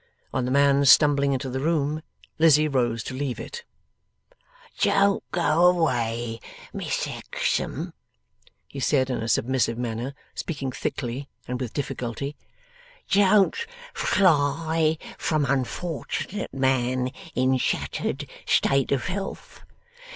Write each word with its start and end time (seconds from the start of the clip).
On 0.33 0.45
the 0.45 0.49
man's 0.49 0.91
stumbling 0.91 1.31
into 1.31 1.47
the 1.47 1.59
room, 1.59 2.01
Lizzie 2.39 2.67
rose 2.67 3.03
to 3.03 3.13
leave 3.13 3.39
it. 3.39 3.63
'Don't 4.79 5.23
go 5.29 5.67
away, 5.67 6.39
Miss 6.73 7.05
Hexam,' 7.05 7.93
he 8.67 8.79
said 8.79 9.11
in 9.11 9.21
a 9.21 9.27
submissive 9.29 9.77
manner, 9.77 10.15
speaking 10.33 10.71
thickly 10.71 11.29
and 11.47 11.61
with 11.61 11.75
difficulty. 11.75 12.35
'Don't 13.11 13.55
fly 13.93 14.97
from 15.19 15.45
unfortunate 15.45 16.51
man 16.51 17.11
in 17.35 17.57
shattered 17.57 18.27
state 18.47 18.91
of 18.91 19.05
health. 19.05 19.61